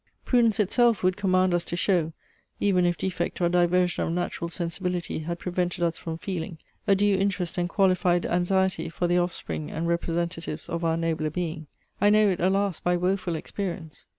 [0.25, 2.11] Prudence itself would command us to show,
[2.59, 7.15] even if defect or diversion of natural sensibility had prevented us from feeling, a due
[7.15, 11.67] interest and qualified anxiety for the offspring and representatives of our nobler being.
[12.01, 12.79] I know it, alas!
[12.79, 14.07] by woful experience.